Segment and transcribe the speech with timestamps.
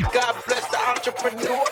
[0.00, 1.64] God bless the entrepreneur.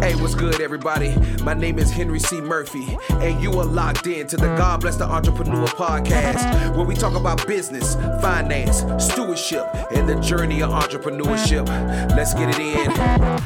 [0.00, 1.14] Hey, what's good, everybody?
[1.44, 2.40] My name is Henry C.
[2.40, 6.96] Murphy, and you are locked in to the God Bless the Entrepreneur podcast, where we
[6.96, 11.68] talk about business, finance, stewardship, and the journey of entrepreneurship.
[12.16, 13.42] Let's get it in.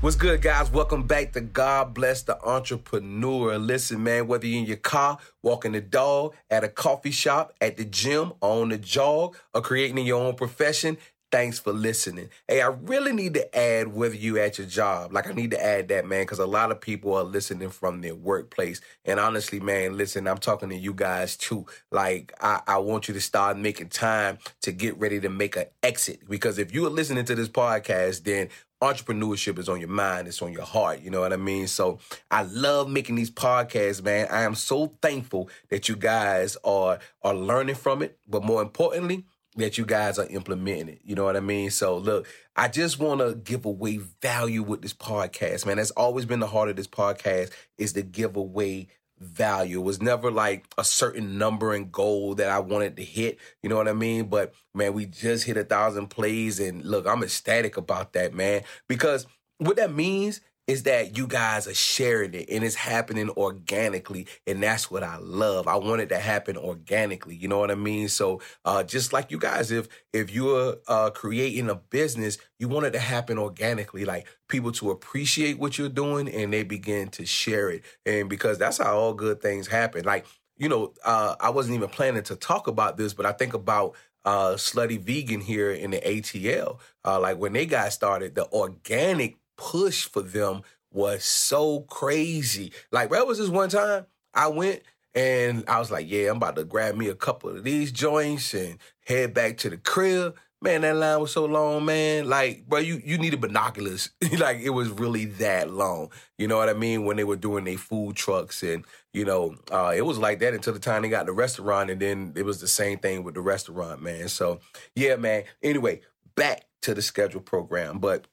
[0.00, 0.70] What's good, guys?
[0.70, 3.58] Welcome back to God Bless the Entrepreneur.
[3.58, 7.76] Listen, man, whether you're in your car, walking the dog, at a coffee shop, at
[7.76, 10.98] the gym, on the jog, or creating your own profession,
[11.32, 12.28] Thanks for listening.
[12.46, 15.12] Hey, I really need to add whether you at your job.
[15.12, 18.00] Like I need to add that, man, because a lot of people are listening from
[18.00, 18.80] their workplace.
[19.04, 21.66] And honestly, man, listen, I'm talking to you guys too.
[21.90, 25.66] Like I, I want you to start making time to get ready to make an
[25.82, 26.20] exit.
[26.30, 28.48] Because if you are listening to this podcast, then
[28.80, 31.00] entrepreneurship is on your mind, it's on your heart.
[31.00, 31.66] You know what I mean?
[31.66, 31.98] So
[32.30, 34.28] I love making these podcasts, man.
[34.30, 39.24] I am so thankful that you guys are are learning from it, but more importantly,
[39.56, 41.00] that you guys are implementing it.
[41.04, 41.70] You know what I mean?
[41.70, 45.76] So look, I just want to give away value with this podcast, man.
[45.76, 49.80] That's always been the heart of this podcast is to give away value.
[49.80, 53.38] It was never like a certain number and goal that I wanted to hit.
[53.62, 54.26] You know what I mean?
[54.26, 58.62] But man, we just hit a thousand plays and look, I'm ecstatic about that, man.
[58.88, 59.26] Because
[59.58, 64.62] what that means is that you guys are sharing it and it's happening organically and
[64.62, 65.68] that's what i love.
[65.68, 68.08] I want it to happen organically you know what i mean?
[68.08, 72.86] So uh, just like you guys if if you're uh, creating a business you want
[72.86, 77.26] it to happen organically like people to appreciate what you're doing and they begin to
[77.26, 77.84] share it.
[78.04, 80.04] And because that's how all good things happen.
[80.04, 80.26] Like
[80.58, 83.94] you know uh, i wasn't even planning to talk about this but i think about
[84.24, 89.36] uh, slutty vegan here in the atl uh, like when they got started the organic
[89.56, 90.62] push for them
[90.92, 92.72] was so crazy.
[92.90, 94.82] Like, there was this one time I went
[95.14, 98.54] and I was like, yeah, I'm about to grab me a couple of these joints
[98.54, 100.36] and head back to the crib.
[100.62, 102.28] Man, that line was so long, man.
[102.28, 104.10] Like, bro, you you needed binoculars.
[104.38, 106.10] like, it was really that long.
[106.38, 107.04] You know what I mean?
[107.04, 110.52] When they were doing their food trucks and you know, uh, it was like that
[110.52, 113.34] until the time they got the restaurant, and then it was the same thing with
[113.34, 114.28] the restaurant, man.
[114.28, 114.60] So,
[114.94, 115.44] yeah, man.
[115.62, 116.02] Anyway,
[116.34, 117.98] back to the schedule program.
[117.98, 118.26] But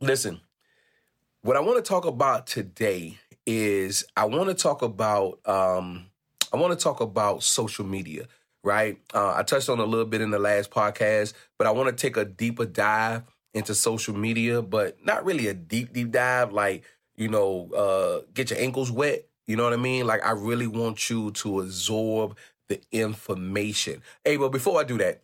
[0.00, 0.40] listen,
[1.46, 6.06] what I want to talk about today is I want to talk about um,
[6.52, 8.26] I want to talk about social media,
[8.64, 8.98] right?
[9.14, 11.94] Uh, I touched on a little bit in the last podcast, but I want to
[11.94, 13.22] take a deeper dive
[13.54, 16.82] into social media, but not really a deep deep dive like
[17.16, 19.28] you know uh, get your ankles wet.
[19.46, 20.04] You know what I mean?
[20.04, 22.36] Like I really want you to absorb
[22.68, 24.02] the information.
[24.24, 25.20] Hey, but before I do that,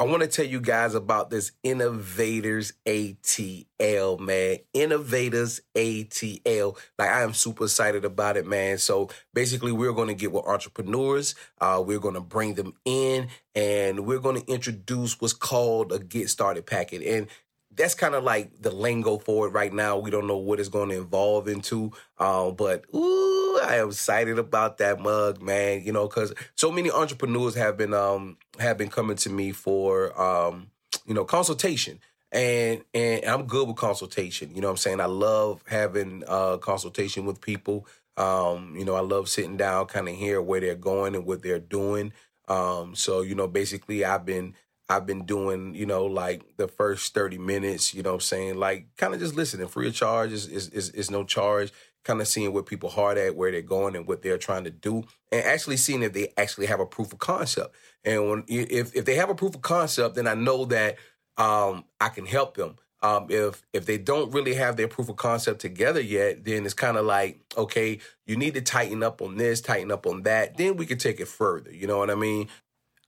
[0.00, 4.56] I want to tell you guys about this Innovators ATL, man.
[4.72, 6.78] Innovators ATL.
[6.98, 8.78] Like, I am super excited about it, man.
[8.78, 11.34] So, basically, we're going to get with entrepreneurs.
[11.60, 15.98] Uh, we're going to bring them in and we're going to introduce what's called a
[15.98, 17.02] get started packet.
[17.02, 17.26] And
[17.76, 19.98] that's kind of like the lingo for it right now.
[19.98, 21.92] We don't know what it's going to evolve into.
[22.18, 25.82] Uh, but ooh, I am excited about that mug, man.
[25.84, 30.20] You know, because so many entrepreneurs have been um have been coming to me for
[30.20, 30.70] um
[31.06, 32.00] you know consultation.
[32.32, 34.54] And and I'm good with consultation.
[34.54, 35.00] You know what I'm saying?
[35.00, 37.86] I love having uh consultation with people.
[38.16, 41.42] Um, you know, I love sitting down, kind of hear where they're going and what
[41.42, 42.12] they're doing.
[42.48, 44.54] Um, so, you know, basically I've been
[44.90, 48.56] I've been doing, you know, like the first 30 minutes, you know I'm saying?
[48.56, 49.68] Like kind of just listening.
[49.68, 51.72] Free of charge is, is, is, is no charge.
[52.02, 54.70] Kind of seeing what people hard at, where they're going and what they're trying to
[54.70, 55.04] do.
[55.30, 57.76] And actually seeing if they actually have a proof of concept.
[58.04, 60.96] And when if if they have a proof of concept, then I know that
[61.36, 62.76] um, I can help them.
[63.02, 66.74] Um, if if they don't really have their proof of concept together yet, then it's
[66.74, 70.56] kind of like, okay, you need to tighten up on this, tighten up on that.
[70.56, 71.72] Then we can take it further.
[71.72, 72.48] You know what I mean?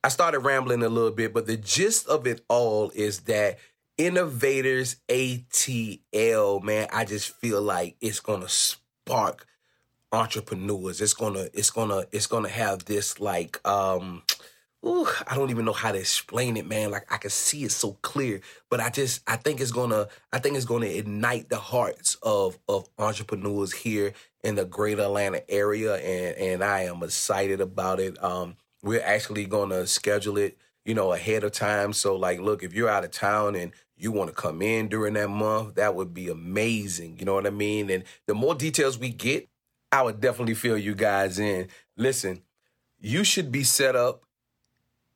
[0.04, 3.58] I started rambling a little bit, but the gist of it all is that
[3.98, 9.46] Innovators ATL, man, I just feel like it's gonna spark
[10.10, 11.00] entrepreneurs.
[11.00, 14.22] It's gonna, it's gonna, it's gonna have this like um
[14.84, 16.90] Ooh, I don't even know how to explain it, man.
[16.90, 20.40] Like I can see it so clear, but I just I think it's gonna I
[20.40, 24.12] think it's gonna ignite the hearts of of entrepreneurs here
[24.42, 28.22] in the greater Atlanta area, and and I am excited about it.
[28.22, 31.92] Um, we're actually going to schedule it, you know, ahead of time.
[31.92, 35.14] So, like, look, if you're out of town and you want to come in during
[35.14, 37.18] that month, that would be amazing.
[37.18, 37.90] You know what I mean?
[37.90, 39.48] And the more details we get,
[39.92, 41.68] I would definitely fill you guys in.
[41.96, 42.42] Listen,
[43.00, 44.24] you should be set up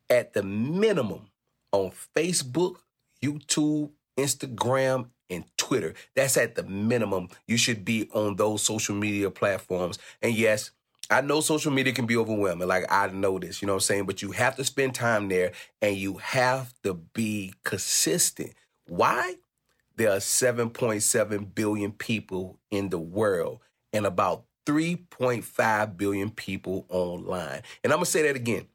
[0.08, 1.30] at the minimum
[1.72, 2.76] on Facebook,
[3.22, 5.94] YouTube, Instagram, and Twitter.
[6.14, 7.28] That's at the minimum.
[7.46, 9.98] You should be on those social media platforms.
[10.22, 10.70] And yes,
[11.10, 12.68] I know social media can be overwhelming.
[12.68, 14.06] Like I know this, you know what I'm saying?
[14.06, 18.52] But you have to spend time there and you have to be consistent.
[18.88, 19.36] Why?
[19.96, 23.60] there are 7.7 billion people in the world
[23.92, 27.62] and about 3.5 billion people online.
[27.82, 28.66] And I'm going to say that again.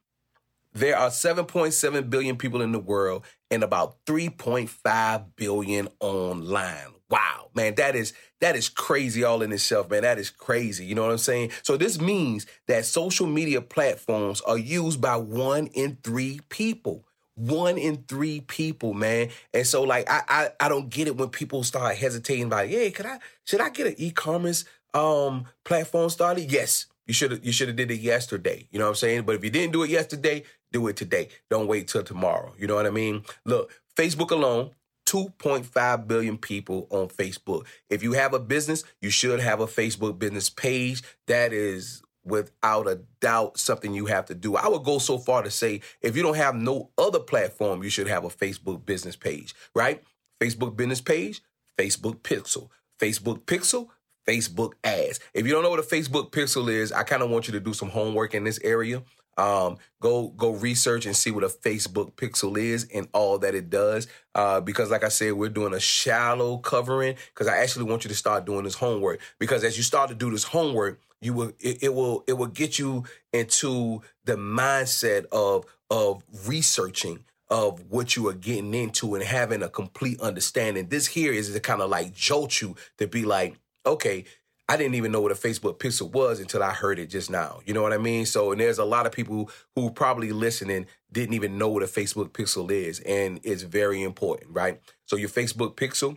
[0.74, 6.88] There are 7.7 billion people in the world and about 3.5 billion online.
[7.10, 10.04] Wow, man, that is that is crazy all in itself, man.
[10.04, 10.86] That is crazy.
[10.86, 11.52] You know what I'm saying?
[11.62, 17.06] So this means that social media platforms are used by one in three people.
[17.36, 19.30] One in three people, man.
[19.54, 22.92] And so like I I, I don't get it when people start hesitating about, hey,
[22.92, 24.64] could I should I get an e-commerce
[24.94, 26.50] um platform started?
[26.50, 26.86] Yes.
[27.08, 28.68] You should have you should have did it yesterday.
[28.72, 29.24] You know what I'm saying?
[29.24, 31.30] But if you didn't do it yesterday, do it today.
[31.50, 32.54] Don't wait till tomorrow.
[32.58, 33.24] You know what I mean?
[33.46, 34.72] Look, Facebook alone,
[35.06, 37.66] 2.5 billion people on Facebook.
[37.90, 41.04] If you have a business, you should have a Facebook business page.
[41.28, 44.56] That is without a doubt something you have to do.
[44.56, 47.90] I would go so far to say if you don't have no other platform, you
[47.90, 50.04] should have a Facebook business page, right?
[50.40, 51.42] Facebook business page,
[51.78, 52.70] Facebook Pixel.
[53.00, 53.88] Facebook Pixel,
[54.28, 55.20] Facebook ads.
[55.34, 57.60] If you don't know what a Facebook Pixel is, I kind of want you to
[57.60, 59.02] do some homework in this area.
[59.38, 63.70] Um, go go research and see what a Facebook pixel is and all that it
[63.70, 64.08] does.
[64.36, 68.10] Uh, because like I said, we're doing a shallow covering because I actually want you
[68.10, 69.20] to start doing this homework.
[69.40, 72.48] Because as you start to do this homework, you will it, it will it will
[72.48, 79.24] get you into the mindset of of researching of what you are getting into and
[79.24, 80.88] having a complete understanding.
[80.88, 83.56] This here is to kind of like jolt you to be like,
[83.86, 84.24] okay,
[84.72, 87.60] I didn't even know what a Facebook pixel was until I heard it just now.
[87.66, 88.26] You know what I mean?
[88.26, 91.88] So, and there's a lot of people who probably listening didn't even know what a
[91.88, 94.80] Facebook pixel is, and it's very important, right?
[95.08, 96.16] So, your Facebook pixel,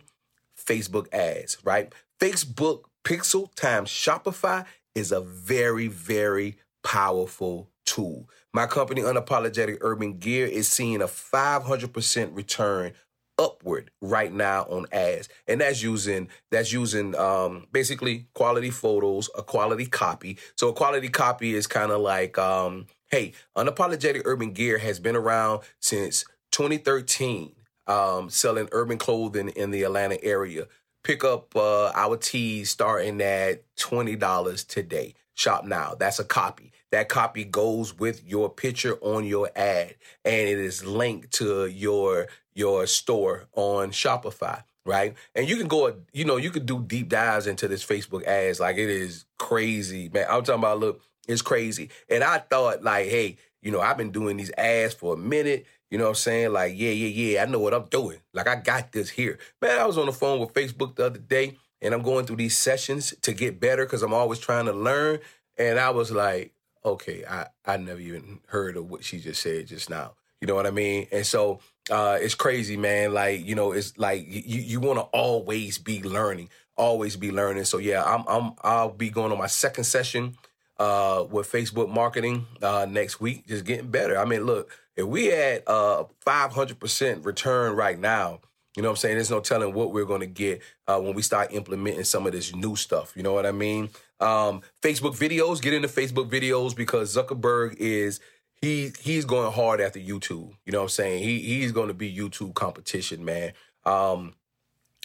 [0.57, 1.91] Facebook ads, right?
[2.21, 4.65] Facebook pixel times Shopify
[4.95, 8.29] is a very, very powerful tool.
[8.53, 12.93] My company, Unapologetic Urban Gear, is seeing a 500% return
[13.37, 15.29] upward right now on ads.
[15.47, 20.37] And that's using that's using um basically quality photos a quality copy.
[20.55, 25.15] So a quality copy is kind of like um hey unapologetic urban gear has been
[25.15, 27.51] around since 2013
[27.87, 30.67] um selling urban clothing in the atlanta area.
[31.03, 35.13] Pick up uh our tees starting at $20 today.
[35.37, 35.95] Shop now.
[35.99, 36.71] That's a copy.
[36.91, 42.27] That copy goes with your picture on your ad and it is linked to your
[42.55, 45.13] your store on Shopify, right?
[45.35, 48.59] And you can go, you know, you could do deep dives into this Facebook ads.
[48.59, 50.25] Like it is crazy, man.
[50.29, 51.89] I'm talking about, look, it's crazy.
[52.09, 55.65] And I thought, like, hey, you know, I've been doing these ads for a minute.
[55.91, 56.53] You know what I'm saying?
[56.53, 58.19] Like, yeah, yeah, yeah, I know what I'm doing.
[58.33, 59.37] Like, I got this here.
[59.61, 62.37] Man, I was on the phone with Facebook the other day and I'm going through
[62.37, 65.19] these sessions to get better because I'm always trying to learn.
[65.57, 66.53] And I was like,
[66.83, 70.13] okay, I, I never even heard of what she just said just now.
[70.41, 71.07] You know what I mean?
[71.11, 71.59] And so
[71.89, 73.13] uh, it's crazy, man.
[73.13, 77.65] Like you know, it's like you you want to always be learning, always be learning.
[77.65, 80.35] So yeah, I'm I'm I'll be going on my second session
[80.79, 83.47] uh, with Facebook marketing uh, next week.
[83.47, 84.17] Just getting better.
[84.17, 88.39] I mean, look, if we had a 500% return right now,
[88.75, 89.15] you know what I'm saying?
[89.15, 92.33] There's no telling what we're going to get uh, when we start implementing some of
[92.33, 93.13] this new stuff.
[93.15, 93.89] You know what I mean?
[94.19, 98.19] Um, Facebook videos, get into Facebook videos because Zuckerberg is
[98.65, 100.51] he he's going hard after YouTube.
[100.65, 101.23] You know what I'm saying?
[101.23, 103.53] He he's going to be YouTube competition, man.
[103.85, 104.33] Um,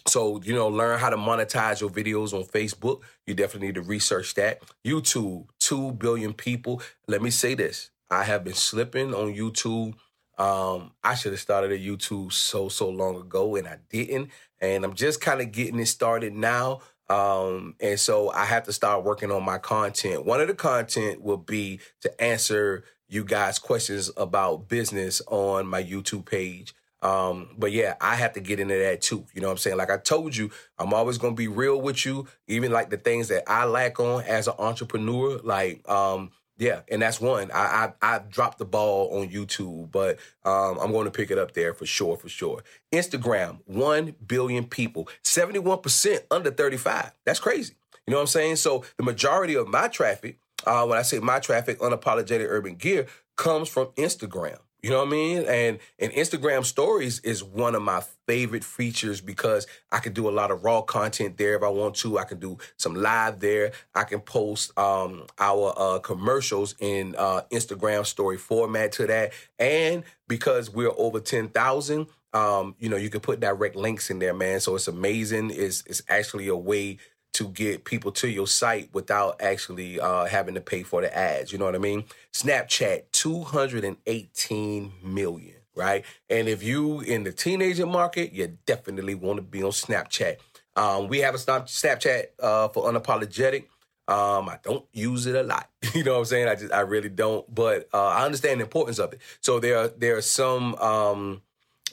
[0.07, 3.03] so you know, learn how to monetize your videos on Facebook.
[3.27, 4.63] You definitely need to research that.
[4.85, 6.83] YouTube, two billion people.
[7.07, 9.95] Let me say this: I have been slipping on YouTube.
[10.39, 14.31] Um, I should have started a YouTube so so long ago, and I didn't.
[14.61, 16.81] And I'm just kind of getting it started now.
[17.11, 20.25] Um, and so I have to start working on my content.
[20.25, 25.83] One of the content will be to answer you guys questions about business on my
[25.83, 26.75] YouTube page.
[27.03, 29.27] Um, but yeah, I have to get into that too.
[29.35, 29.77] You know what I'm saying?
[29.77, 33.29] Like I told you, I'm always gonna be real with you, even like the things
[33.29, 35.41] that I lack on as an entrepreneur.
[35.43, 37.51] Like, um, yeah, and that's one.
[37.53, 41.39] I I, I dropped the ball on YouTube, but um, I'm going to pick it
[41.39, 42.63] up there for sure, for sure.
[42.93, 47.13] Instagram, one billion people, 71% under 35.
[47.25, 47.75] That's crazy.
[48.07, 48.57] You know what I'm saying?
[48.57, 53.07] So the majority of my traffic uh, when I say my traffic, unapologetic urban gear
[53.37, 54.59] comes from Instagram.
[54.83, 55.45] You know what I mean?
[55.47, 60.31] And and Instagram stories is one of my favorite features because I can do a
[60.31, 62.19] lot of raw content there if I want to.
[62.19, 63.73] I can do some live there.
[63.95, 69.33] I can post um, our uh, commercials in uh, Instagram story format to that.
[69.59, 74.35] And because we're over 10,000, um, you know, you can put direct links in there,
[74.35, 74.61] man.
[74.61, 75.51] So it's amazing.
[75.51, 76.99] It's, it's actually a way
[77.35, 81.53] to get people to your site without actually uh, having to pay for the ads.
[81.53, 82.05] You know what I mean?
[82.33, 85.55] Snapchat, 218 million.
[85.77, 86.05] right?
[86.29, 90.37] And if you in the teenager market, you definitely want to be on Snapchat.
[90.77, 93.65] Um, we have a Snapchat uh, for unapologetic.
[94.09, 95.69] Um, I don't use it a lot.
[95.95, 96.49] you know what I'm saying?
[96.49, 97.53] I just I really don't.
[97.55, 99.21] But uh, I understand the importance of it.
[99.41, 101.43] So there are there are some um,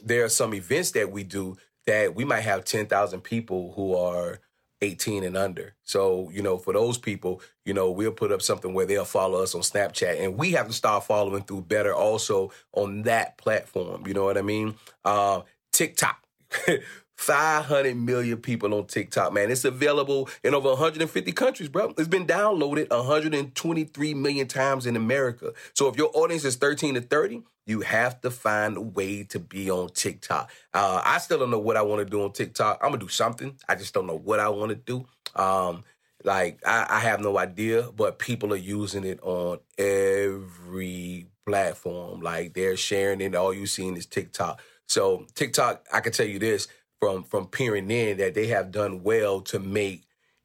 [0.03, 3.95] there are some events that we do that we might have ten thousand people who
[3.95, 4.39] are
[4.81, 5.73] 18 and under.
[5.83, 9.41] So, you know, for those people, you know, we'll put up something where they'll follow
[9.41, 14.05] us on Snapchat and we have to start following through better also on that platform.
[14.07, 14.75] You know what I mean?
[15.03, 15.41] Uh,
[15.71, 16.23] TikTok.
[17.17, 19.49] 500 million people on TikTok, man.
[19.49, 21.93] It's available in over 150 countries, bro.
[21.97, 25.53] It's been downloaded 123 million times in America.
[25.73, 29.39] So if your audience is 13 to 30, you have to find a way to
[29.39, 30.51] be on TikTok.
[30.73, 32.79] Uh, I still don't know what I want to do on TikTok.
[32.81, 33.57] I'm gonna do something.
[33.67, 35.05] I just don't know what I want to do.
[35.35, 35.83] Um,
[36.23, 42.21] like I, I have no idea, but people are using it on every platform.
[42.21, 43.35] Like they're sharing it.
[43.35, 44.61] All you seeing is TikTok.
[44.87, 46.67] So TikTok, I can tell you this
[46.99, 50.03] from from peering in that they have done well to make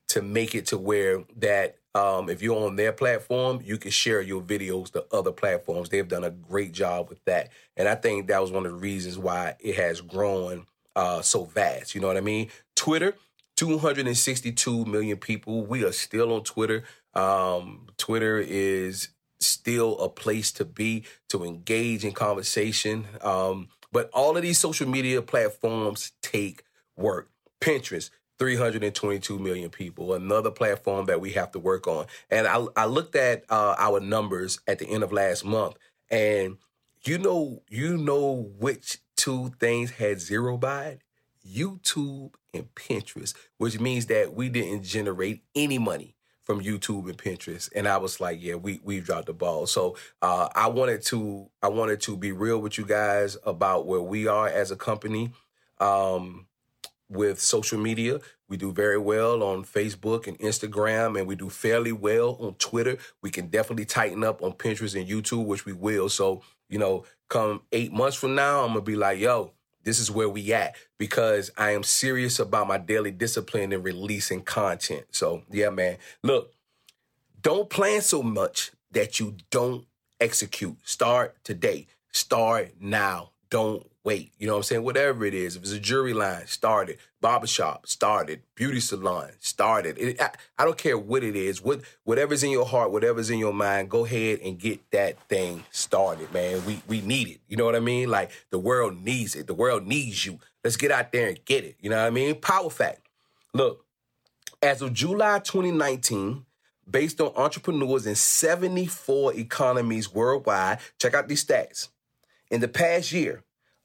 [0.09, 4.23] to make it to where that um, if you're on their platform, you can share
[4.23, 5.91] your videos to other platforms.
[5.91, 8.79] They've done a great job with that, and I think that was one of the
[8.79, 10.67] reasons why it has grown
[10.97, 11.95] uh, so vast.
[11.95, 12.49] You know what I mean?
[12.77, 13.15] Twitter,
[13.57, 15.67] 262 million people.
[15.67, 16.85] We are still on Twitter.
[17.15, 19.09] Um, Twitter is
[19.41, 23.07] still a place to be to engage in conversation.
[23.21, 26.65] Um, but all of these social media platforms take
[26.97, 27.31] work.
[27.61, 32.07] Pinterest, 322 million people, another platform that we have to work on.
[32.31, 35.77] And I, I looked at uh, our numbers at the end of last month,
[36.11, 36.57] and
[37.05, 40.99] you know, you know which two things had zero by?
[41.47, 47.71] YouTube and Pinterest, which means that we didn't generate any money from YouTube and Pinterest,
[47.75, 49.67] and I was like, yeah, we we've dropped the ball.
[49.67, 54.03] So uh, I wanted to I wanted to be real with you guys about where
[54.03, 55.33] we are as a company.
[55.79, 56.47] Um,
[57.13, 58.21] with social media.
[58.49, 62.97] We do very well on Facebook and Instagram, and we do fairly well on Twitter.
[63.23, 66.09] We can definitely tighten up on Pinterest and YouTube, which we will.
[66.09, 69.53] So, you know, come eight months from now, I'm gonna be like, yo,
[69.85, 74.43] this is where we at because I am serious about my daily discipline and releasing
[74.43, 75.07] content.
[75.11, 75.99] So, yeah, man.
[76.23, 76.53] Look,
[77.41, 79.85] don't plan so much that you don't
[80.21, 80.77] execute.
[80.85, 81.87] Start today.
[82.13, 83.31] Start now.
[83.53, 84.33] Don't wait.
[84.39, 84.83] You know what I'm saying?
[84.83, 85.57] Whatever it is.
[85.57, 86.99] If it's a jury line, start it.
[87.21, 88.41] Barbershop, start it.
[88.55, 89.99] Beauty salon, start it.
[89.99, 91.61] it I, I, don't care what it is.
[91.61, 95.65] What whatever's in your heart, whatever's in your mind, go ahead and get that thing
[95.71, 96.65] started, man.
[96.65, 97.41] We we need it.
[97.47, 98.09] You know what I mean?
[98.09, 99.47] Like the world needs it.
[99.47, 100.39] The world needs you.
[100.65, 101.77] Let's get out there and get it.
[101.79, 102.37] You know what I mean?
[102.37, 103.07] Power fact.
[103.53, 103.85] Look,
[104.63, 106.47] as of July 2019,
[106.91, 111.89] based on entrepreneurs in 74 economies worldwide, check out these stats.
[112.53, 113.45] In the past year,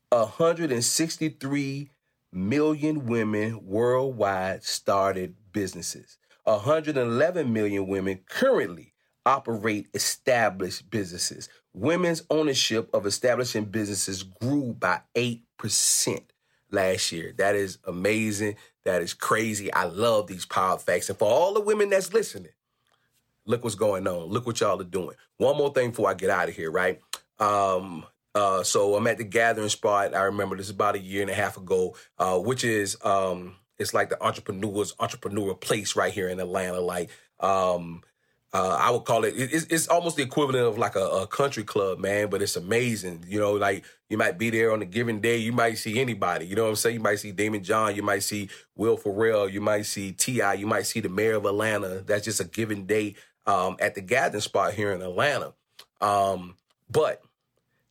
[0.09, 1.89] 163
[2.33, 6.17] million women worldwide started businesses.
[6.43, 8.93] 111 million women currently
[9.25, 11.47] operate established businesses.
[11.74, 16.24] Women's ownership of establishing businesses grew by 8%
[16.69, 17.33] last year.
[17.38, 18.57] That is amazing.
[18.83, 19.71] That is crazy.
[19.71, 21.07] I love these power facts.
[21.07, 22.51] And for all the women that's listening,
[23.45, 24.25] look what's going on.
[24.25, 25.15] Look what y'all are doing.
[25.38, 27.00] One more thing before I get out of here, right?
[27.39, 28.05] Um,
[28.36, 30.15] uh, so I'm at the gathering spot.
[30.15, 33.55] I remember this is about a year and a half ago, uh, which is um,
[33.77, 36.79] it's like the entrepreneurs entrepreneur place right here in Atlanta.
[36.79, 38.03] Like um,
[38.53, 41.63] uh, I would call it, it's, it's almost the equivalent of like a, a, country
[41.63, 42.29] club, man.
[42.29, 43.53] But it's amazing, you know.
[43.53, 46.46] Like you might be there on a given day, you might see anybody.
[46.46, 46.96] You know what I'm saying?
[46.96, 50.65] You might see Daymond John, you might see Will Ferrell, you might see T.I., you
[50.65, 52.03] might see the mayor of Atlanta.
[52.05, 53.15] That's just a given day
[53.46, 55.53] um, at the gathering spot here in Atlanta.
[56.00, 56.55] Um,
[56.89, 57.22] but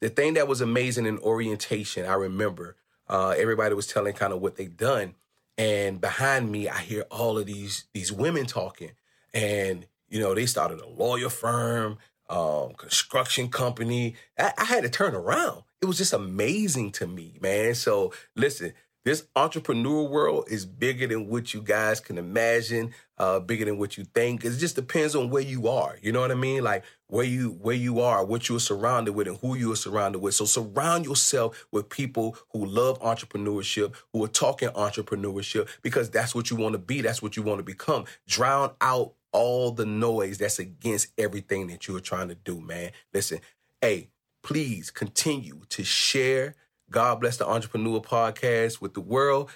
[0.00, 2.76] the thing that was amazing in orientation, I remember
[3.09, 5.15] uh, everybody was telling kind of what they'd done,
[5.59, 8.93] and behind me, I hear all of these these women talking,
[9.33, 11.99] and you know they started a lawyer firm,
[12.29, 14.17] um, construction company.
[14.38, 15.62] I, I had to turn around.
[15.81, 17.75] It was just amazing to me, man.
[17.75, 18.73] So listen,
[19.07, 23.97] this entrepreneur world is bigger than what you guys can imagine, uh, bigger than what
[23.97, 24.45] you think.
[24.45, 25.97] It just depends on where you are.
[26.03, 26.65] You know what I mean?
[26.65, 30.19] Like where you where you are, what you're surrounded with, and who you are surrounded
[30.19, 30.35] with.
[30.35, 36.51] So surround yourself with people who love entrepreneurship, who are talking entrepreneurship, because that's what
[36.51, 37.01] you want to be.
[37.01, 38.07] That's what you want to become.
[38.27, 42.91] Drown out all the noise that's against everything that you're trying to do, man.
[43.15, 43.39] Listen,
[43.81, 44.09] hey,
[44.43, 46.57] please continue to share
[46.90, 49.50] God Bless the Entrepreneur podcast with the world.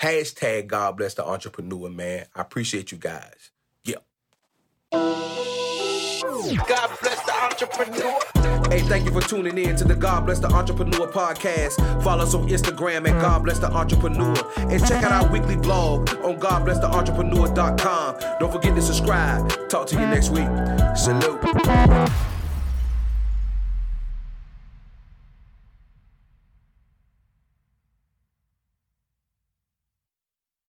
[0.00, 2.26] Hashtag God Bless the Entrepreneur, man.
[2.34, 3.50] I appreciate you guys.
[3.84, 3.96] Yeah.
[4.90, 8.18] God bless the entrepreneur.
[8.70, 12.02] Hey, thank you for tuning in to the God Bless the Entrepreneur podcast.
[12.02, 14.34] Follow us on Instagram at God Bless the Entrepreneur.
[14.56, 18.38] And check out our weekly blog on GodBlessTheEntrepreneur.com.
[18.40, 19.68] Don't forget to subscribe.
[19.68, 20.48] Talk to you next week.
[20.96, 22.41] Salute.